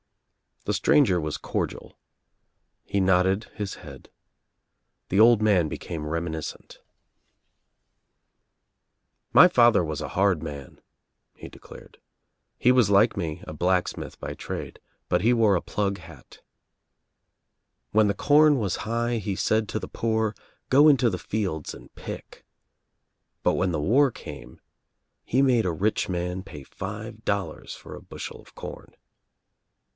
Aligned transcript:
The 0.65 0.73
stranger 0.73 1.19
was 1.19 1.37
cordial. 1.37 1.97
He 2.83 2.99
nodded 2.99 3.45
his 3.55 3.75
head, 3.81 4.09
f 4.09 4.11
The 5.09 5.19
old 5.19 5.41
man 5.41 5.67
became 5.67 6.05
reminiscent. 6.07 6.73
J 6.79 6.79
94 9.33 9.37
THE 9.37 9.37
TRIUMPH 9.37 9.37
OF 9.37 9.37
THE 9.37 9.39
EGG 9.39 9.41
"My 9.41 9.47
father 9.79 9.83
was 9.83 10.01
a 10.01 10.15
hard 10.15 10.43
man," 10.43 10.81
he 11.35 11.49
declared. 11.49 11.99
"He 12.59 12.71
was 12.71 12.89
like 12.91 13.17
me, 13.17 13.43
a 13.47 13.53
blacksmith 13.53 14.19
by 14.19 14.33
trade, 14.35 14.79
but 15.09 15.21
he 15.21 15.33
wore 15.33 15.55
a 15.55 15.61
plug 15.61 15.97
hat. 15.99 16.41
When 17.91 18.07
the 18.07 18.13
corn 18.15 18.59
was 18.59 18.77
high 18.87 19.17
he 19.17 19.35
said 19.35 19.67
to 19.69 19.79
the 19.79 19.87
poor, 19.87 20.35
'go 20.69 20.87
into 20.87 21.09
the 21.09 21.19
fields 21.19 21.73
and 21.73 21.93
pick' 21.95 22.43
but 23.41 23.53
when 23.53 23.71
the 23.71 23.81
war 23.81 24.11
came 24.11 24.61
he 25.25 25.41
made 25.41 25.65
a 25.65 25.71
rich 25.71 26.07
man 26.09 26.43
pay 26.43 26.63
five 26.63 27.23
dollars 27.25 27.75
for 27.75 27.95
a 27.95 28.01
bushel 28.01 28.39
of 28.41 28.53
corn." 28.55 28.95